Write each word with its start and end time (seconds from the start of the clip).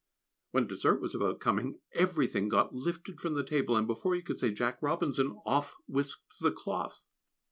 When 0.49 0.65
dessert 0.65 0.99
was 0.99 1.13
about 1.13 1.39
coming, 1.39 1.79
everything 1.93 2.45
thing 2.45 2.49
got 2.49 2.73
lifted 2.73 3.19
from 3.21 3.35
the 3.35 3.43
table, 3.43 3.77
and 3.77 3.85
before 3.85 4.15
you 4.15 4.23
could 4.23 4.39
say 4.39 4.49
"Jack 4.51 4.81
Robinson" 4.81 5.39
off 5.45 5.75
whisked 5.87 6.39
the 6.39 6.51
cloth. 6.51 7.03